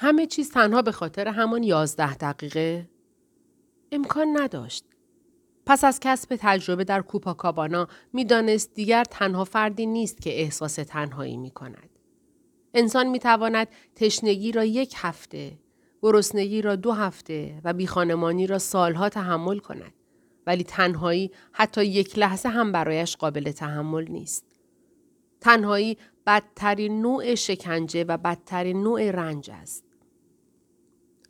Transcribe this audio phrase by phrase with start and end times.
[0.00, 2.88] همه چیز تنها به خاطر همان یازده دقیقه؟
[3.92, 4.84] امکان نداشت.
[5.66, 11.50] پس از کسب تجربه در کوپاکابانا می‌دانست دیگر تنها فردی نیست که احساس تنهایی می
[11.50, 11.90] کند.
[12.74, 15.58] انسان می تواند تشنگی را یک هفته،
[16.02, 19.92] گرسنگی را دو هفته و بیخانمانی را سالها تحمل کند.
[20.46, 24.44] ولی تنهایی حتی یک لحظه هم برایش قابل تحمل نیست.
[25.40, 29.84] تنهایی بدترین نوع شکنجه و بدترین نوع رنج است.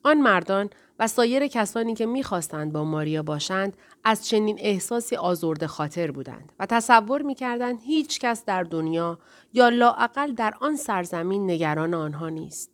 [0.03, 6.11] آن مردان و سایر کسانی که می‌خواستند با ماریا باشند از چنین احساسی آزرده خاطر
[6.11, 9.19] بودند و تصور می‌کردند هیچ کس در دنیا
[9.53, 12.71] یا لاعقل در آن سرزمین نگران آنها نیست.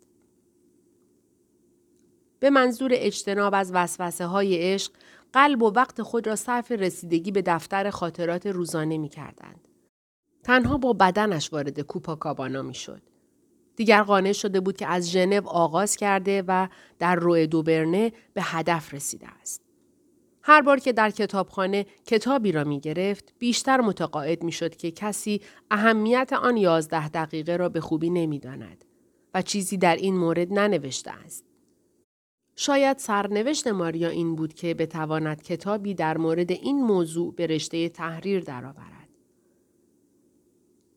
[2.40, 4.92] به منظور اجتناب از وسوسه های عشق
[5.32, 9.68] قلب و وقت خود را صرف رسیدگی به دفتر خاطرات روزانه می کردند.
[10.42, 13.02] تنها با بدنش وارد کوپاکابانا می شد.
[13.76, 16.68] دیگر قانع شده بود که از ژنو آغاز کرده و
[16.98, 19.62] در روی دوبرنه به هدف رسیده است.
[20.42, 25.40] هر بار که در کتابخانه کتابی را می گرفت بیشتر متقاعد می شد که کسی
[25.70, 28.84] اهمیت آن یازده دقیقه را به خوبی نمی داند
[29.34, 31.44] و چیزی در این مورد ننوشته است.
[32.56, 38.40] شاید سرنوشت ماریا این بود که بتواند کتابی در مورد این موضوع به رشته تحریر
[38.40, 38.99] درآورد.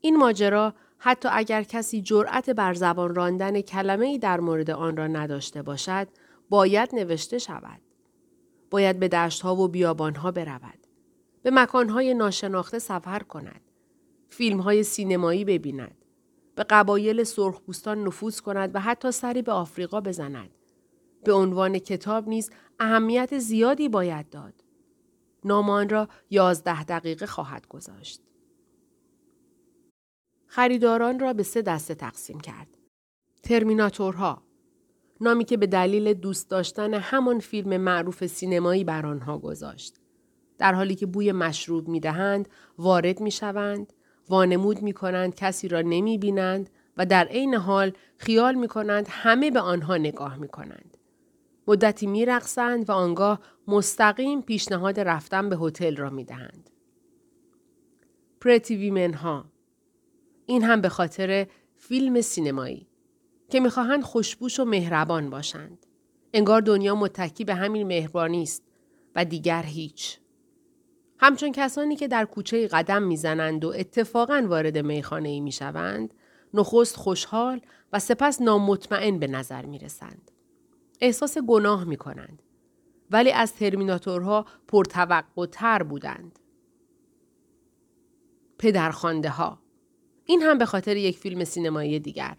[0.04, 5.06] این ماجرا حتی اگر کسی جرأت بر زبان راندن کلمه ای در مورد آن را
[5.06, 6.08] نداشته باشد،
[6.48, 7.80] باید نوشته شود.
[8.70, 10.78] باید به دشتها و بیابانها برود.
[11.42, 13.60] به مکانهای ناشناخته سفر کند.
[14.28, 16.04] فیلمهای سینمایی ببیند.
[16.54, 20.50] به قبایل سرخپوستان نفوذ کند و حتی سری به آفریقا بزند.
[21.24, 24.54] به عنوان کتاب نیز اهمیت زیادی باید داد.
[25.44, 28.20] نامان را یازده دقیقه خواهد گذاشت.
[30.54, 32.78] خریداران را به سه دسته تقسیم کرد.
[33.42, 34.42] ترمیناتورها
[35.20, 40.00] نامی که به دلیل دوست داشتن همان فیلم معروف سینمایی بر آنها گذاشت.
[40.58, 42.48] در حالی که بوی مشروب می دهند،
[42.78, 43.92] وارد می شوند،
[44.28, 49.50] وانمود می کنند کسی را نمی بینند و در عین حال خیال می کنند همه
[49.50, 50.96] به آنها نگاه می کنند.
[51.68, 56.70] مدتی می رقصند و آنگاه مستقیم پیشنهاد رفتن به هتل را می دهند.
[58.40, 59.53] پرتی ویمن ها
[60.46, 61.46] این هم به خاطر
[61.76, 62.88] فیلم سینمایی
[63.48, 65.86] که می‌خواهند خوشبوش و مهربان باشند.
[66.32, 68.62] انگار دنیا متکی به همین مهربانی است
[69.14, 70.18] و دیگر هیچ.
[71.18, 76.14] همچون کسانی که در کوچه قدم می‌زنند و اتفاقا وارد میخانه ای می‌شوند،
[76.54, 77.60] نخست خوشحال
[77.92, 80.30] و سپس نامطمئن به نظر می رسند.
[81.00, 82.42] احساس گناه می کنند.
[83.10, 86.38] ولی از ترمیناتورها پرتوقع تر بودند.
[88.58, 89.63] پدرخوانده ها
[90.24, 92.36] این هم به خاطر یک فیلم سینمایی دیگر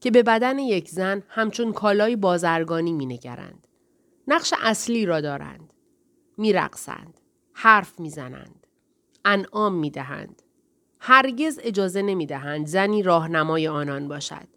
[0.00, 3.66] که به بدن یک زن همچون کالای بازرگانی می نگرند.
[4.28, 5.74] نقش اصلی را دارند.
[6.38, 7.20] می رقصند.
[7.52, 8.66] حرف می زنند.
[9.24, 10.42] انعام می دهند.
[11.00, 14.48] هرگز اجازه نمی دهند زنی راهنمای آنان باشد.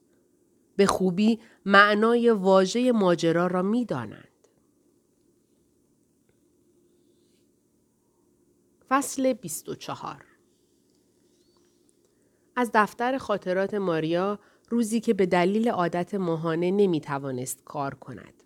[0.76, 4.48] به خوبی معنای واژه ماجرا را می دانند.
[8.90, 10.26] فصل 24
[12.59, 18.44] از دفتر خاطرات ماریا روزی که به دلیل عادت ماهانه نمی توانست کار کند.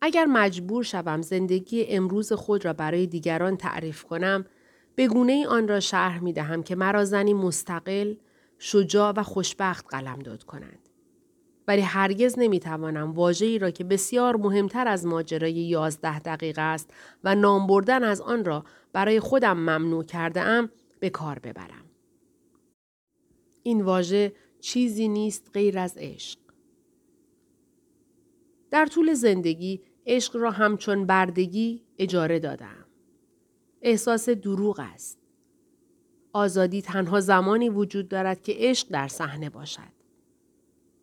[0.00, 4.44] اگر مجبور شوم زندگی امروز خود را برای دیگران تعریف کنم،
[4.94, 8.14] به گونه ای آن را شرح می دهم که مرا زنی مستقل،
[8.58, 10.88] شجاع و خوشبخت قلم داد کنند.
[11.68, 16.90] ولی هرگز نمی‌توانم واجهی را که بسیار مهمتر از ماجرای یازده دقیقه است
[17.24, 20.70] و نام بردن از آن را برای خودم ممنوع کرده ام
[21.00, 21.84] به کار ببرم.
[23.62, 26.38] این واژه چیزی نیست غیر از عشق.
[28.70, 32.84] در طول زندگی عشق را همچون بردگی اجاره دادم.
[33.82, 35.18] احساس دروغ است.
[36.32, 39.94] آزادی تنها زمانی وجود دارد که عشق در صحنه باشد.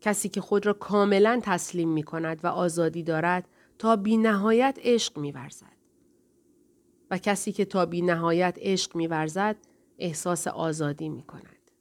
[0.02, 5.18] کسی که خود را کاملا تسلیم می کند و آزادی دارد تا بی نهایت عشق
[5.18, 5.78] می ورزد.
[7.12, 9.56] و کسی که تا بی نهایت عشق می ورزد
[10.02, 11.72] احساس آزادی می کند.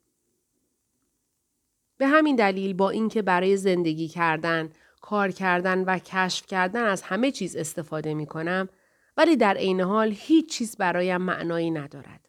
[1.99, 4.70] به همین دلیل با اینکه برای زندگی کردن،
[5.00, 8.69] کار کردن و کشف کردن از همه چیز استفاده می کنم
[9.17, 12.28] ولی در عین حال هیچ چیز برایم معنایی ندارد.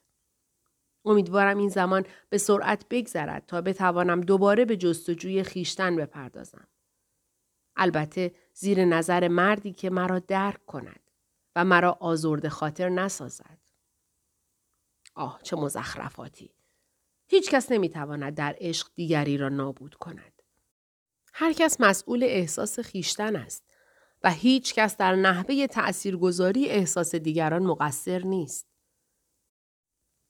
[1.06, 6.68] امیدوارم این زمان به سرعت بگذرد تا بتوانم دوباره به جستجوی خیشتن بپردازم.
[7.76, 11.12] البته زیر نظر مردی که مرا درک کند
[11.56, 13.61] و مرا آزرده خاطر نسازد.
[15.14, 16.54] آه چه مزخرفاتی.
[17.28, 20.42] هیچ کس نمی‌تواند در عشق دیگری را نابود کند.
[21.34, 23.64] هر کس مسئول احساس خیشتن است
[24.24, 28.68] و هیچ کس در نحوه تأثیرگذاری احساس دیگران مقصر نیست.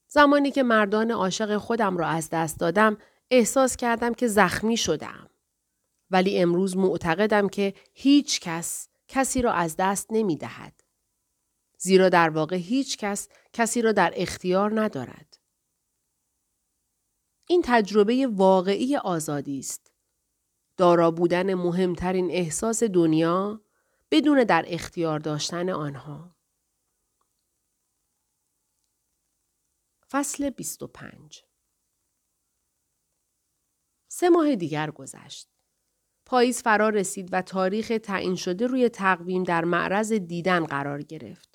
[0.08, 2.98] زمانی که مردان عاشق خودم را از دست دادم
[3.32, 5.30] احساس کردم که زخمی شدم.
[6.10, 10.81] ولی امروز معتقدم که هیچ کس کسی را از دست نمی دهد.
[11.84, 15.40] زیرا در واقع هیچ کس کسی را در اختیار ندارد.
[17.48, 19.92] این تجربه واقعی آزادی است.
[20.78, 23.62] دارا بودن مهمترین احساس دنیا
[24.12, 26.36] بدون در اختیار داشتن آنها.
[30.12, 31.46] فصل 25
[34.08, 35.50] سه ماه دیگر گذشت.
[36.26, 41.51] پاییز فرا رسید و تاریخ تعیین شده روی تقویم در معرض دیدن قرار گرفت.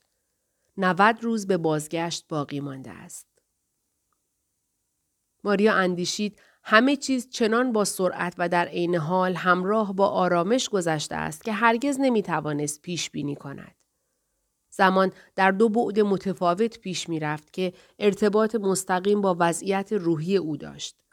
[0.77, 3.27] 90 روز به بازگشت باقی مانده است.
[5.45, 11.15] ماریا اندیشید همه چیز چنان با سرعت و در عین حال همراه با آرامش گذشته
[11.15, 13.75] است که هرگز نمی توانست پیش بینی کند.
[14.71, 20.57] زمان در دو بعد متفاوت پیش می رفت که ارتباط مستقیم با وضعیت روحی او
[20.57, 21.05] داشت.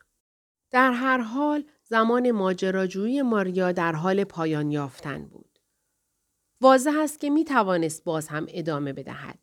[0.71, 5.59] در هر حال زمان ماجراجویی ماریا در حال پایان یافتن بود.
[6.62, 9.39] واضح است که می توانست باز هم ادامه بدهد.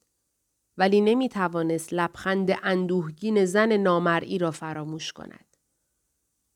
[0.76, 5.56] ولی نمی توانست لبخند اندوهگین زن نامرئی را فراموش کند.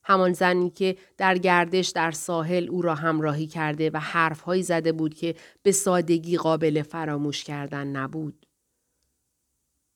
[0.04, 5.14] همان زنی که در گردش در ساحل او را همراهی کرده و حرفهایی زده بود
[5.14, 8.46] که به سادگی قابل فراموش کردن نبود.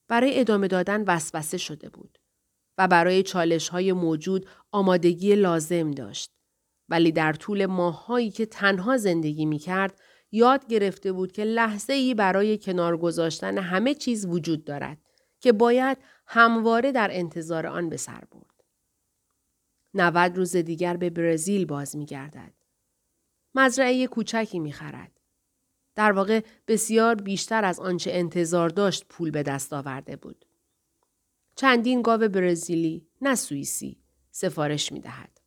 [0.09, 2.19] برای ادامه دادن وسوسه شده بود
[2.79, 6.33] و برای چالش های موجود آمادگی لازم داشت.
[6.89, 10.01] ولی در طول ماههایی که تنها زندگی می کرد
[10.33, 14.99] یاد گرفته بود که لحظه ای برای کنار گذاشتن همه چیز وجود دارد
[15.41, 18.65] که باید همواره در انتظار آن به سر برد.
[19.95, 22.53] 90 روز دیگر به برزیل باز می گردد.
[23.55, 25.21] مزرعه کوچکی می خرد.
[25.95, 30.45] در واقع بسیار بیشتر از آنچه انتظار داشت پول به دست آورده بود.
[31.57, 33.99] چندین گاو برزیلی نه سوئیسی
[34.31, 35.41] سفارش می دهد.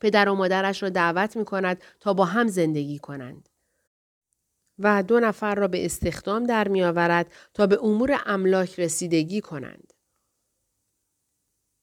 [0.00, 3.48] پدر و مادرش را دعوت می کند تا با هم زندگی کنند.
[4.78, 9.92] و دو نفر را به استخدام در می آورد تا به امور املاک رسیدگی کنند.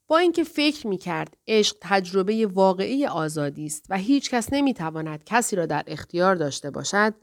[0.08, 5.24] با اینکه فکر می کرد عشق تجربه واقعی آزادی است و هیچ کس نمی تواند
[5.24, 7.14] کسی را در اختیار داشته باشد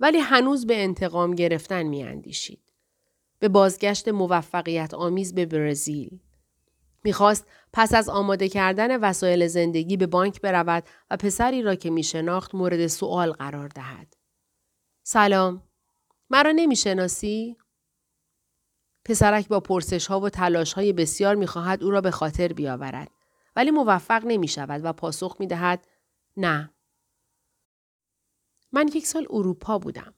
[0.00, 2.62] ولی هنوز به انتقام گرفتن می اندیشید.
[3.38, 6.20] به بازگشت موفقیت آمیز به برزیل.
[7.04, 12.02] می‌خواست پس از آماده کردن وسایل زندگی به بانک برود و پسری را که می
[12.02, 14.19] شناخت مورد سوال قرار دهد.
[15.12, 15.62] سلام.
[16.30, 17.56] مرا نمی‌شناسی؟
[19.04, 23.10] پسرک با پرسش ها و تلاش های بسیار می‌خواهد او را به خاطر بیاورد.
[23.56, 25.86] ولی موفق نمی شود و پاسخ می دهد
[26.36, 26.74] نه.
[28.72, 30.14] من یک سال اروپا بودم.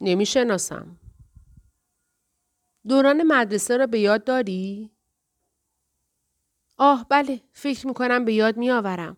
[0.00, 1.00] نمی شناسم.
[2.88, 4.96] دوران مدرسه را به یاد داری؟
[6.76, 9.16] آه بله فکر می کنم به یاد می آورم.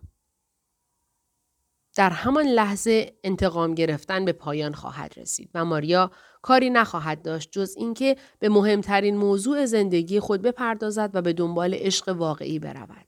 [1.95, 6.11] در همان لحظه انتقام گرفتن به پایان خواهد رسید و ماریا
[6.41, 12.09] کاری نخواهد داشت جز اینکه به مهمترین موضوع زندگی خود بپردازد و به دنبال عشق
[12.09, 13.05] واقعی برود.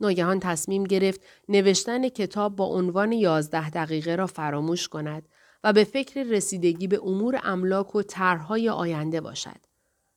[0.00, 5.28] ناگهان تصمیم گرفت نوشتن کتاب با عنوان یازده دقیقه را فراموش کند
[5.64, 9.60] و به فکر رسیدگی به امور املاک و طرحهای آینده باشد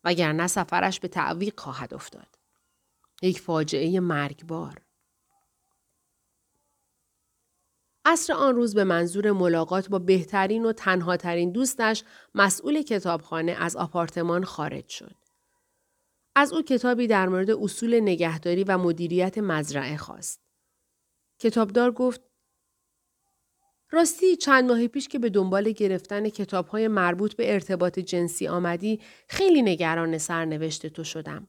[0.03, 2.27] وگرنه سفرش به تعویق خواهد افتاد.
[3.21, 4.81] یک فاجعه مرگبار.
[8.05, 12.03] عصر آن روز به منظور ملاقات با بهترین و تنهاترین دوستش
[12.35, 15.15] مسئول کتابخانه از آپارتمان خارج شد.
[16.35, 20.41] از او کتابی در مورد اصول نگهداری و مدیریت مزرعه خواست.
[21.39, 22.21] کتابدار گفت
[23.91, 29.61] راستی چند ماه پیش که به دنبال گرفتن کتابهای مربوط به ارتباط جنسی آمدی خیلی
[29.61, 31.47] نگران سرنوشت تو شدم.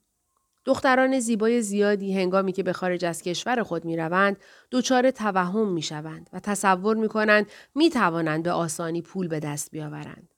[0.64, 4.36] دختران زیبای زیادی هنگامی که به خارج از کشور خود می روند
[4.70, 9.70] دچار توهم می شوند و تصور می کنند می توانند به آسانی پول به دست
[9.70, 10.34] بیاورند.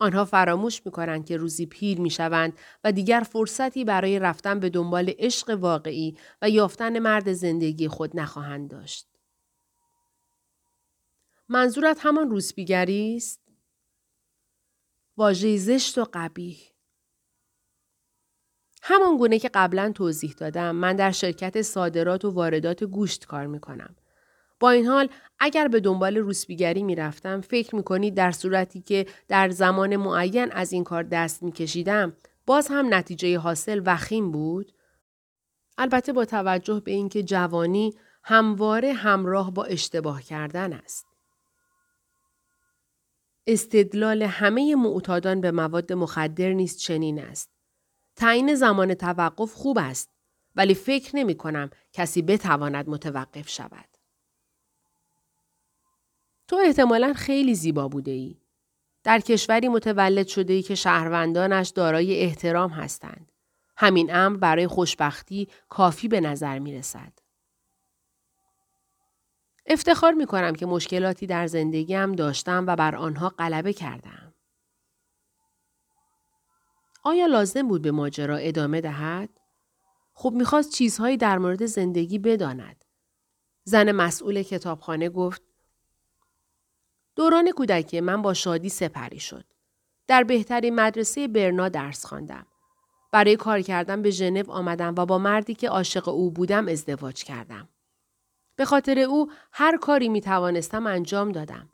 [0.00, 4.70] آنها فراموش می کنند که روزی پیر می شوند و دیگر فرصتی برای رفتن به
[4.70, 9.08] دنبال عشق واقعی و یافتن مرد زندگی خود نخواهند داشت.
[11.48, 13.40] منظورت همان روسبیگری است؟
[15.16, 16.75] واژه زشت و قبیح
[18.88, 23.60] همان گونه که قبلا توضیح دادم من در شرکت صادرات و واردات گوشت کار می
[23.60, 23.96] کنم.
[24.60, 29.06] با این حال اگر به دنبال روسبیگری می رفتم فکر می کنید در صورتی که
[29.28, 32.12] در زمان معین از این کار دست می کشیدم
[32.46, 34.72] باز هم نتیجه حاصل وخیم بود؟
[35.78, 41.06] البته با توجه به اینکه جوانی همواره همراه با اشتباه کردن است.
[43.46, 47.55] استدلال همه معتادان به مواد مخدر نیست چنین است.
[48.16, 50.10] تعیین زمان توقف خوب است
[50.56, 53.88] ولی فکر نمی کنم کسی بتواند متوقف شود.
[56.48, 58.36] تو احتمالا خیلی زیبا بوده ای.
[59.04, 63.32] در کشوری متولد شده ای که شهروندانش دارای احترام هستند.
[63.76, 67.12] همین امر برای خوشبختی کافی به نظر می رسد.
[69.66, 74.25] افتخار می کنم که مشکلاتی در زندگیم داشتم و بر آنها غلبه کردم.
[77.06, 79.28] آیا لازم بود به ماجرا ادامه دهد؟
[80.12, 82.84] خب می‌خواست چیزهایی در مورد زندگی بداند.
[83.64, 85.42] زن مسئول کتابخانه گفت
[87.16, 89.44] دوران کودکی من با شادی سپری شد.
[90.06, 92.46] در بهترین مدرسه برنا درس خواندم.
[93.12, 97.68] برای کار کردن به ژنو آمدم و با مردی که عاشق او بودم ازدواج کردم.
[98.56, 101.68] به خاطر او هر کاری می توانستم انجام دادم.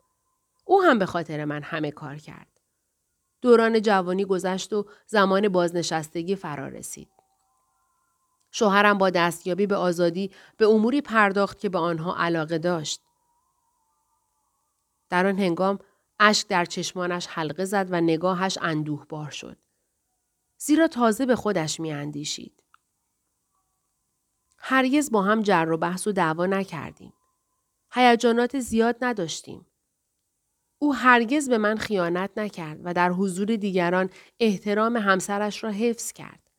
[0.65, 2.52] او هم به خاطر من همه کار کرد.
[3.43, 7.09] دوران جوانی گذشت و زمان بازنشستگی فرا رسید.
[8.51, 13.01] شوهرم با دستیابی به آزادی به اموری پرداخت که به آنها علاقه داشت.
[15.09, 15.79] در آن هنگام
[16.19, 19.57] اشک در چشمانش حلقه زد و نگاهش اندوه بار شد.
[20.57, 22.63] زیرا تازه به خودش می اندیشید.
[24.57, 27.13] هرگز با هم جر و بحث و دعوا نکردیم.
[27.91, 29.65] هیجانات زیاد نداشتیم.
[30.83, 34.09] او هرگز به من خیانت نکرد و در حضور دیگران
[34.39, 36.49] احترام همسرش را حفظ کرد.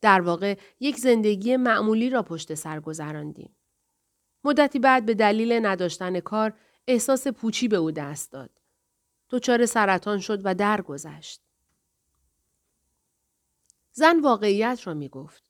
[0.00, 3.56] در واقع یک زندگی معمولی را پشت سر گذراندیم.
[4.44, 6.52] مدتی بعد به دلیل نداشتن کار
[6.88, 8.50] احساس پوچی به او دست داد.
[9.30, 11.40] دچار سرطان شد و درگذشت.
[13.92, 15.42] زن واقعیت را می گفت.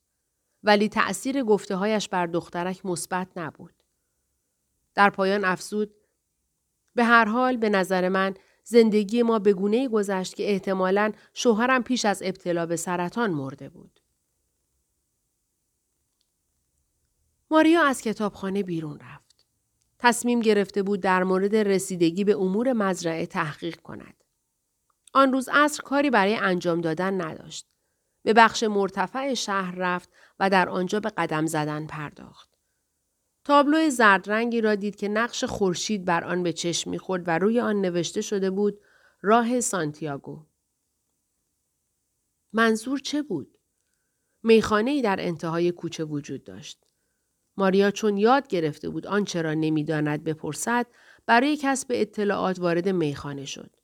[0.63, 3.73] ولی تأثیر گفته هایش بر دخترک مثبت نبود.
[4.93, 6.00] در پایان افزود
[6.95, 8.33] به هر حال به نظر من
[8.63, 13.99] زندگی ما به گونه گذشت که احتمالا شوهرم پیش از ابتلا به سرطان مرده بود.
[17.51, 19.47] ماریا از کتابخانه بیرون رفت.
[19.99, 24.23] تصمیم گرفته بود در مورد رسیدگی به امور مزرعه تحقیق کند.
[25.13, 27.67] آن روز عصر کاری برای انجام دادن نداشت.
[28.23, 32.50] به بخش مرتفع شهر رفت و در آنجا به قدم زدن پرداخت.
[33.43, 37.59] تابلو زرد رنگی را دید که نقش خورشید بر آن به چشم می‌خورد و روی
[37.59, 38.79] آن نوشته شده بود
[39.21, 40.45] راه سانتیاگو.
[42.53, 43.57] منظور چه بود؟
[44.43, 46.85] میخانه ای در انتهای کوچه وجود داشت.
[47.57, 50.87] ماریا چون یاد گرفته بود آنچه را نمی‌داند بپرسد
[51.25, 53.75] برای کسب اطلاعات وارد میخانه شد.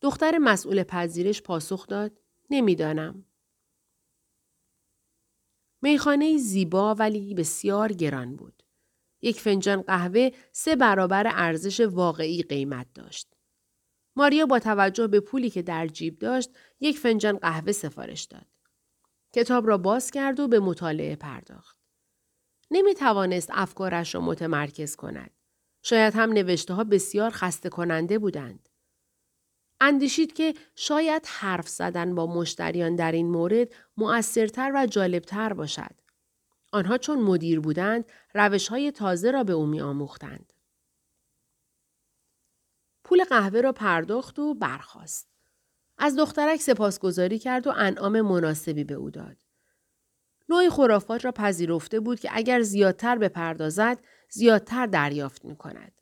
[0.00, 3.24] دختر مسئول پذیرش پاسخ داد نمی‌دانم.
[5.82, 8.62] میخانه زیبا ولی بسیار گران بود.
[9.22, 13.28] یک فنجان قهوه سه برابر ارزش واقعی قیمت داشت.
[14.16, 18.46] ماریا با توجه به پولی که در جیب داشت یک فنجان قهوه سفارش داد.
[19.34, 21.76] کتاب را باز کرد و به مطالعه پرداخت.
[22.70, 25.30] نمی توانست افکارش را متمرکز کند.
[25.82, 28.68] شاید هم نوشته ها بسیار خسته کننده بودند.
[29.80, 36.00] اندیشید که شاید حرف زدن با مشتریان در این مورد مؤثرتر و جالبتر باشد.
[36.72, 38.04] آنها چون مدیر بودند
[38.34, 40.52] روش های تازه را به او می آموختند.
[43.04, 45.28] پول قهوه را پرداخت و برخاست.
[45.98, 49.36] از دخترک سپاسگزاری کرد و انعام مناسبی به او داد.
[50.48, 53.98] نوعی خرافات را پذیرفته بود که اگر زیادتر بپردازد
[54.30, 55.92] زیادتر دریافت می کند.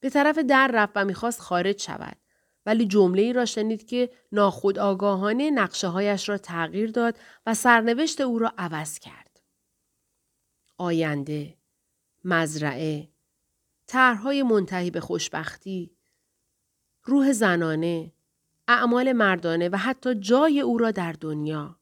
[0.00, 2.16] به طرف در رفت و می‌خواست خارج شود.
[2.66, 8.20] ولی جمله ای را شنید که ناخود آگاهانه نقشه هایش را تغییر داد و سرنوشت
[8.20, 9.40] او را عوض کرد.
[10.78, 11.58] آینده،
[12.24, 13.08] مزرعه،
[13.86, 15.96] طرحهای منتهی به خوشبختی،
[17.04, 18.12] روح زنانه،
[18.68, 21.80] اعمال مردانه و حتی جای او را در دنیا.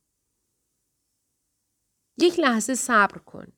[2.18, 3.52] یک لحظه صبر کن.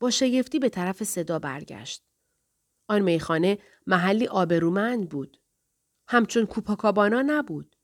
[0.00, 2.09] با شگفتی به طرف صدا برگشت.
[2.90, 5.40] آن میخانه محلی آبرومند بود.
[6.08, 7.76] همچون کوپاکابانا نبود.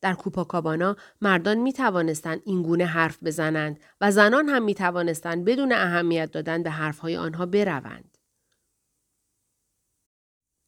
[0.00, 5.72] در کوپاکابانا مردان می توانستند این گونه حرف بزنند و زنان هم می توانستند بدون
[5.72, 8.18] اهمیت دادن به حرفهای آنها بروند.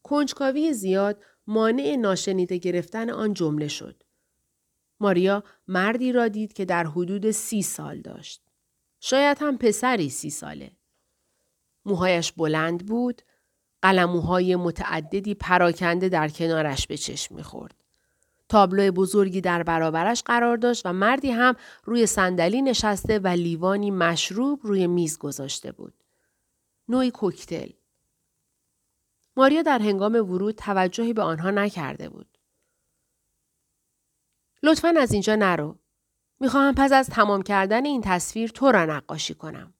[0.02, 4.02] کنجکاوی زیاد مانع ناشنیده گرفتن آن جمله شد.
[5.00, 8.42] ماریا مردی را دید که در حدود سی سال داشت.
[9.00, 10.76] شاید هم پسری سی ساله.
[11.84, 13.22] موهایش بلند بود
[13.83, 17.75] قلموهای متعددی پراکنده در کنارش به چشم می‌خورد.
[18.49, 21.54] تابلو بزرگی در برابرش قرار داشت و مردی هم
[21.85, 25.95] روی صندلی نشسته و لیوانی مشروب روی میز گذاشته بود.
[26.88, 27.68] نوعی کوکتل.
[29.37, 32.38] ماریا در هنگام ورود توجهی به آنها نکرده بود.
[34.62, 35.78] لطفا از اینجا نرو.
[36.40, 39.75] می‌خواهم پس از تمام کردن این تصویر تو را نقاشی کنم.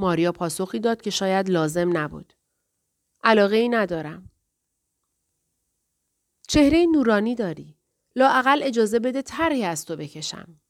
[0.00, 2.32] ماریا پاسخی داد که شاید لازم نبود.
[3.24, 4.30] علاقه ای ندارم.
[6.48, 7.76] چهره نورانی داری.
[8.16, 10.60] لااقل اجازه بده طرحی از تو بکشم.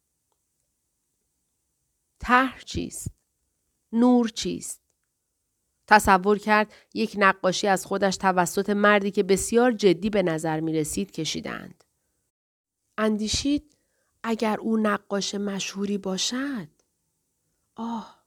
[2.19, 3.11] طرح چیست؟
[3.93, 4.81] نور چیست؟
[5.87, 11.11] تصور کرد یک نقاشی از خودش توسط مردی که بسیار جدی به نظر می رسید
[11.11, 11.85] کشیدند.
[12.99, 13.77] اندیشید
[14.23, 16.69] اگر او نقاش مشهوری باشد.
[17.77, 18.20] آه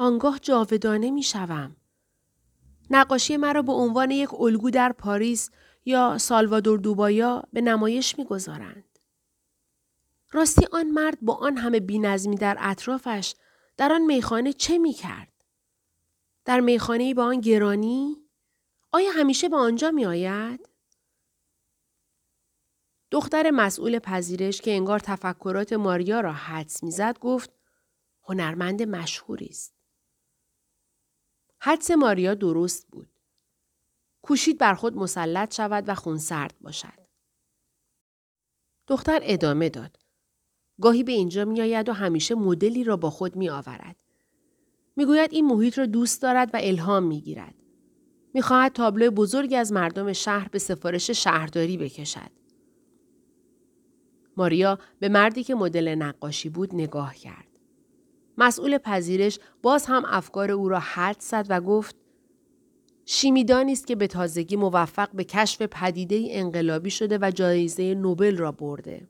[0.00, 1.76] آنگاه جاودانه می شوم.
[2.90, 5.50] نقاشی مرا به عنوان یک الگو در پاریس
[5.84, 8.98] یا سالوادور دوبایا به نمایش می‌گذارند.
[10.32, 13.34] راستی آن مرد با آن همه بینظمی در اطرافش
[13.76, 15.44] در آن میخانه چه می کرد؟
[16.44, 18.16] در میخانه با آن گرانی؟
[18.92, 20.68] آیا همیشه به آنجا می آید؟
[23.10, 27.50] دختر مسئول پذیرش که انگار تفکرات ماریا را حدس می‌زد گفت
[28.22, 29.77] هنرمند مشهوری است.
[31.60, 33.08] حدس ماریا درست بود.
[34.22, 37.08] کوشید بر خود مسلط شود و خونسرد باشد.
[38.86, 39.96] دختر ادامه داد.
[40.80, 43.96] گاهی به اینجا می آید و همیشه مدلی را با خود می آورد.
[44.96, 47.54] می گوید این محیط را دوست دارد و الهام می گیرد.
[48.34, 52.30] می خواهد تابلو بزرگی از مردم شهر به سفارش شهرداری بکشد.
[54.36, 57.47] ماریا به مردی که مدل نقاشی بود نگاه کرد.
[58.38, 61.96] مسئول پذیرش باز هم افکار او را حد زد و گفت
[63.04, 68.52] شیمیدانی است که به تازگی موفق به کشف پدیده انقلابی شده و جایزه نوبل را
[68.52, 69.08] برده.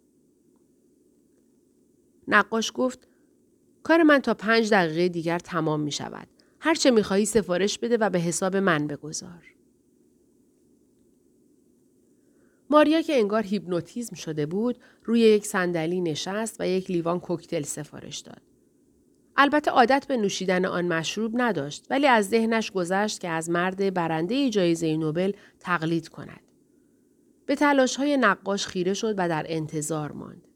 [2.28, 3.08] نقاش گفت
[3.82, 6.28] کار من تا پنج دقیقه دیگر تمام می شود.
[6.60, 9.44] هرچه می خواهی سفارش بده و به حساب من بگذار.
[12.70, 18.18] ماریا که انگار هیپنوتیزم شده بود روی یک صندلی نشست و یک لیوان کوکتل سفارش
[18.18, 18.47] داد.
[19.40, 24.50] البته عادت به نوشیدن آن مشروب نداشت ولی از ذهنش گذشت که از مرد برنده
[24.50, 26.40] جایزه نوبل تقلید کند.
[27.46, 30.48] به تلاش های نقاش خیره شد و در انتظار ماند.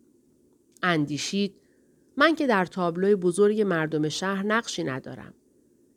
[0.82, 1.54] اندیشید
[2.16, 5.34] من که در تابلوی بزرگ مردم شهر نقشی ندارم.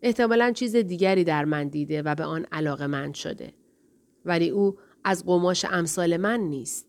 [0.02, 3.54] احتمالا چیز دیگری در من دیده و به آن علاقه شده.
[4.26, 6.88] ولی او از قماش امثال من نیست.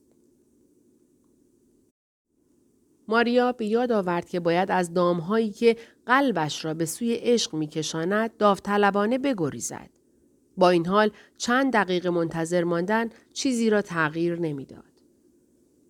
[3.09, 8.37] ماریا به یاد آورد که باید از دامهایی که قلبش را به سوی عشق میکشاند
[8.37, 9.91] داوطلبانه بگریزد.
[10.57, 14.85] با این حال چند دقیقه منتظر ماندن چیزی را تغییر نمی‌داد.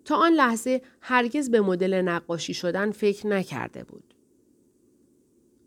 [0.05, 4.15] تا آن لحظه هرگز به مدل نقاشی شدن فکر نکرده بود.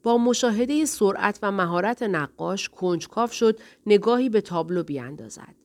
[0.03, 5.55] با مشاهده سرعت و مهارت نقاش کنجکاف شد نگاهی به تابلو بیاندازد.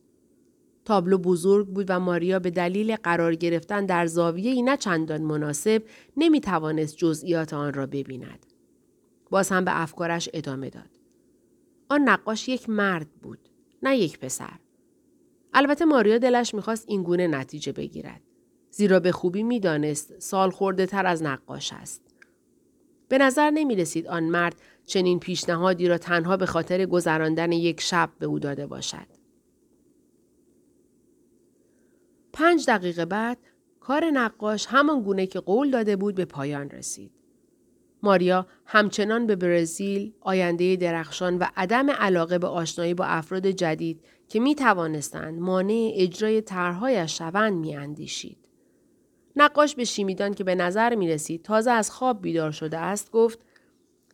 [0.84, 5.82] تابلو بزرگ بود و ماریا به دلیل قرار گرفتن در زاویه نه چندان مناسب
[6.16, 8.46] نمی توانست جزئیات آن را ببیند.
[9.30, 10.90] باز هم به افکارش ادامه داد.
[11.88, 13.38] آن نقاش یک مرد بود،
[13.82, 14.58] نه یک پسر.
[15.54, 18.20] البته ماریا دلش می‌خواست این گونه نتیجه بگیرد.
[18.70, 22.02] زیرا به خوبی می‌دانست سال خورده تر از نقاش است.
[23.08, 28.10] به نظر نمی رسید آن مرد چنین پیشنهادی را تنها به خاطر گذراندن یک شب
[28.18, 29.13] به او داده باشد.
[32.34, 33.38] پنج دقیقه بعد
[33.80, 37.10] کار نقاش همان گونه که قول داده بود به پایان رسید.
[38.02, 44.40] ماریا همچنان به برزیل، آینده درخشان و عدم علاقه به آشنایی با افراد جدید که
[44.40, 48.38] می توانستند مانع اجرای طرحهایش شوند می اندیشید.
[49.36, 53.38] نقاش به شیمیدان که به نظر می رسید تازه از خواب بیدار شده است گفت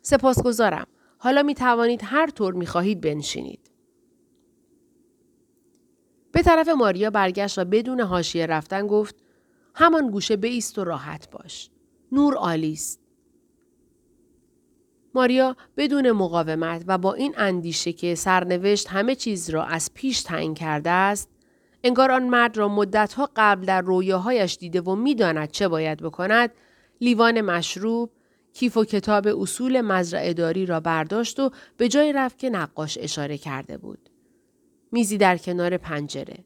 [0.03, 0.87] سپاسگزارم.
[1.19, 3.70] حالا می توانید هر طور می خواهید بنشینید.
[6.41, 9.15] به طرف ماریا برگشت و بدون حاشیه رفتن گفت
[9.75, 11.71] همان گوشه بیست و راحت باش.
[12.13, 12.79] نور عالی.
[15.15, 20.55] ماریا بدون مقاومت و با این اندیشه که سرنوشت همه چیز را از پیش تعیین
[20.55, 21.31] کرده است
[21.85, 26.51] انگار آن مرد را مدتها قبل در رویاهایش دیده و می‌داند چه باید بکند
[27.01, 28.11] لیوان مشروب
[28.53, 33.79] کیف و کتاب اصول مزرعهداری را برداشت و به جای رفت که نقاش اشاره کرده
[33.79, 34.10] بود
[34.93, 36.45] میزی در کنار پنجره.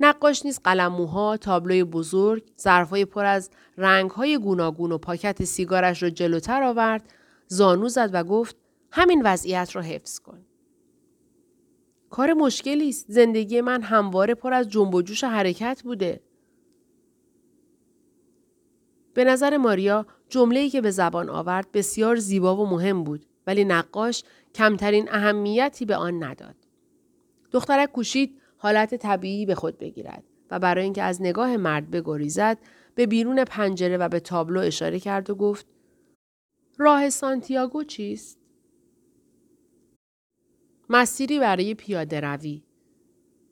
[0.00, 6.62] نقاش نیز قلموها، تابلوی بزرگ، ظرفهای پر از رنگهای گوناگون و پاکت سیگارش را جلوتر
[6.62, 7.12] آورد،
[7.46, 8.56] زانو زد و گفت
[8.92, 10.46] همین وضعیت را حفظ کن.
[12.10, 13.06] کار مشکلی است.
[13.08, 16.20] زندگی من همواره پر از جنب و جوش حرکت بوده.
[19.14, 24.24] به نظر ماریا جمله‌ای که به زبان آورد بسیار زیبا و مهم بود ولی نقاش
[24.54, 26.59] کمترین اهمیتی به آن نداد.
[27.52, 32.58] دخترک کوشید حالت طبیعی به خود بگیرد و برای اینکه از نگاه مرد بگریزد
[32.94, 35.66] به بیرون پنجره و به تابلو اشاره کرد و گفت
[36.78, 38.38] راه سانتیاگو چیست؟
[40.88, 42.62] مسیری برای پیاده روی.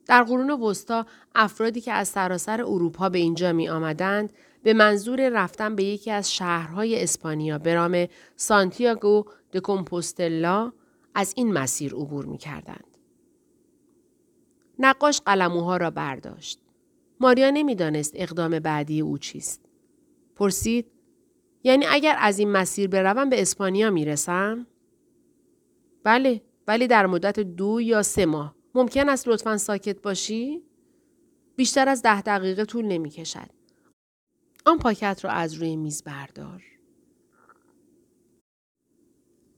[0.07, 4.33] در قرون وسطا افرادی که از سراسر اروپا به اینجا می آمدند
[4.63, 10.71] به منظور رفتن به یکی از شهرهای اسپانیا به نام سانتیاگو د کمپوستلا
[11.15, 12.88] از این مسیر عبور می کردند.
[14.79, 16.59] نقاش قلموها را برداشت.
[17.19, 19.65] ماریا نمی‌دانست اقدام بعدی او چیست.
[20.35, 20.85] پرسید
[21.63, 24.67] یعنی اگر از این مسیر بروم به اسپانیا می‌رسم؟
[26.03, 28.55] بله ولی در مدت دو یا سه ماه.
[28.75, 30.63] ممکن است لطفا ساکت باشی؟
[31.55, 33.49] بیشتر از ده دقیقه طول نمی کشد.
[34.65, 36.63] آن پاکت را از روی میز بردار.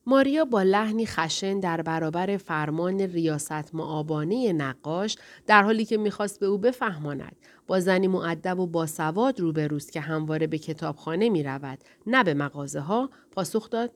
[0.06, 6.46] ماریا با لحنی خشن در برابر فرمان ریاست معابانه نقاش در حالی که می‌خواست به
[6.46, 7.36] او بفهماند
[7.68, 12.80] با زنی معدب و باسواد روبروست که همواره به کتابخانه می رود نه به مغازه
[12.80, 13.92] ها پاسخ داد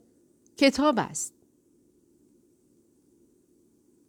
[0.58, 1.34] کتاب است.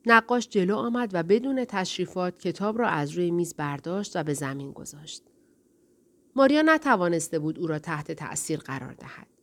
[0.07, 4.73] نقاش جلو آمد و بدون تشریفات کتاب را از روی میز برداشت و به زمین
[4.73, 5.23] گذاشت.
[6.37, 9.36] ماریا نتوانسته بود او را تحت تأثیر قرار دهد.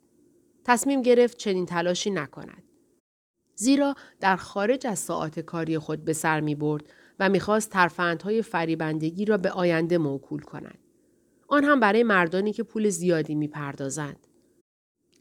[0.65, 2.63] تصمیم گرفت چنین تلاشی نکند.
[3.55, 6.83] زیرا در خارج از ساعات کاری خود به سر می برد
[7.19, 10.77] و می‌خواست ترفندهای فریبندگی را به آینده موکول کند.
[11.47, 14.27] آن هم برای مردانی که پول زیادی می‌پردازند.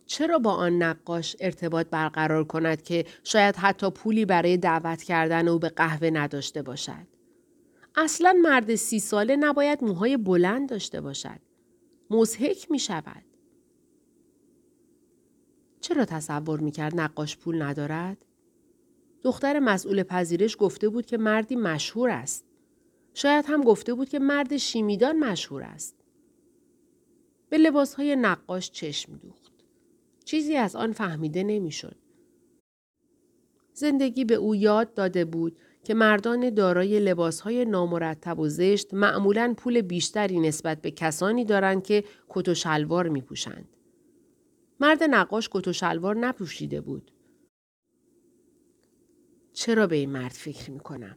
[0.06, 5.58] چرا با آن نقاش ارتباط برقرار کند که شاید حتی پولی برای دعوت کردن او
[5.58, 7.06] به قهوه نداشته باشد؟
[7.96, 11.38] اصلا مرد سی ساله نباید موهای بلند داشته باشد.
[12.10, 13.31] مزهک می شود.
[15.82, 18.24] چرا تصور می کرد نقاش پول ندارد؟
[19.22, 22.44] دختر مسئول پذیرش گفته بود که مردی مشهور است.
[23.14, 25.96] شاید هم گفته بود که مرد شیمیدان مشهور است.
[27.48, 29.52] به لباسهای نقاش چشم دوخت.
[30.24, 31.96] چیزی از آن فهمیده نمی‌شد.
[33.74, 39.80] زندگی به او یاد داده بود که مردان دارای لباسهای نامرتب و زشت معمولا پول
[39.80, 43.71] بیشتری نسبت به کسانی دارند که کت و شلوار می پوشند.
[44.82, 47.12] مرد نقاش کت و شلوار نپوشیده بود.
[49.52, 51.16] چرا به این مرد فکر می کنم؟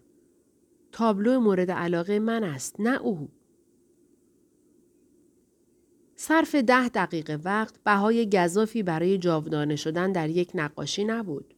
[0.92, 3.30] تابلو مورد علاقه من است نه او.
[6.16, 11.54] صرف ده دقیقه وقت بهای گذافی برای جاودانه شدن در یک نقاشی نبود.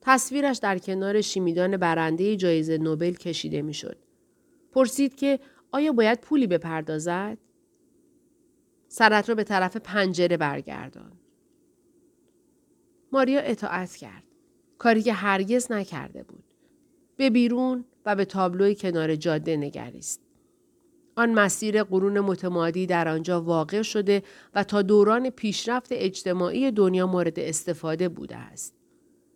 [0.00, 3.96] تصویرش در کنار شیمیدان برنده جایزه نوبل کشیده می‌شد.
[4.72, 5.40] پرسید که
[5.72, 7.38] آیا باید پولی بپردازد؟
[8.94, 11.12] سرت را به طرف پنجره برگردان.
[13.12, 14.22] ماریا اطاعت کرد.
[14.78, 16.44] کاری که هرگز نکرده بود.
[17.16, 20.20] به بیرون و به تابلوی کنار جاده نگریست.
[21.16, 24.22] آن مسیر قرون متمادی در آنجا واقع شده
[24.54, 28.74] و تا دوران پیشرفت اجتماعی دنیا مورد استفاده بوده است.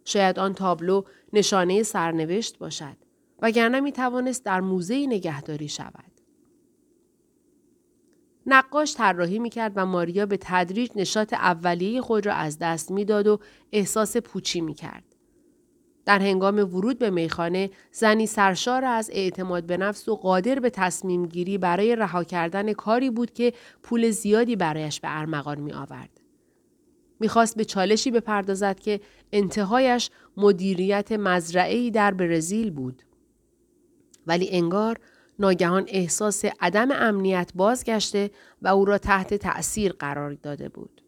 [0.05, 2.97] شاید آن تابلو نشانه سرنوشت باشد
[3.43, 6.16] وگرنه می توانست در موزه نگهداری شود.
[8.47, 13.39] نقاش طراحی می‌کرد و ماریا به تدریج نشاط اولیه خود را از دست می‌داد و
[13.73, 15.05] احساس پوچی می‌کرد.
[16.05, 21.27] در هنگام ورود به میخانه زنی سرشار از اعتماد به نفس و قادر به تصمیم
[21.27, 26.21] گیری برای رها کردن کاری بود که پول زیادی برایش به ارمغان می آورد.
[27.21, 29.01] می‌خواست به چالشی بپردازد که
[29.33, 33.03] انتهایش مدیریت مزرعه‌ای در برزیل بود.
[34.27, 34.99] ولی انگار
[35.39, 38.31] ناگهان احساس عدم امنیت بازگشته
[38.63, 41.03] و او را تحت تأثیر قرار داده بود.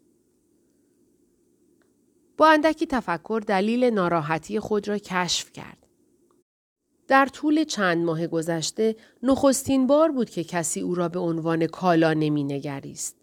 [2.37, 5.87] با اندکی تفکر دلیل ناراحتی خود را کشف کرد.
[7.07, 12.13] در طول چند ماه گذشته نخستین بار بود که کسی او را به عنوان کالا
[12.13, 13.15] نمی نگریست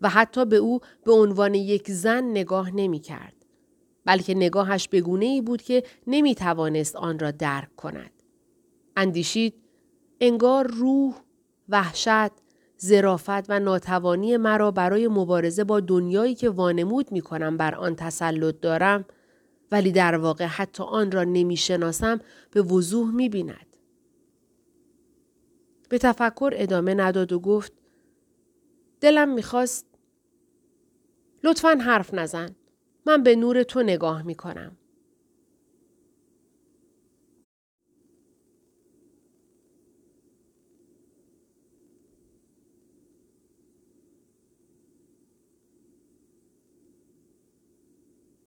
[0.00, 3.34] و حتی به او به عنوان یک زن نگاه نمی کرد.
[4.04, 8.10] بلکه نگاهش بگونه ای بود که نمی توانست آن را درک کند.
[8.96, 9.54] اندیشید
[10.20, 11.14] انگار روح،
[11.68, 12.32] وحشت،
[12.76, 18.60] زرافت و ناتوانی مرا برای مبارزه با دنیایی که وانمود می کنم بر آن تسلط
[18.60, 19.04] دارم
[19.72, 23.76] ولی در واقع حتی آن را نمی شناسم به وضوح می بیند.
[25.88, 27.72] به تفکر ادامه نداد و گفت
[29.00, 29.86] دلم می‌خواست
[31.44, 32.56] لطفا حرف نزن.
[33.06, 34.77] من به نور تو نگاه می کنم.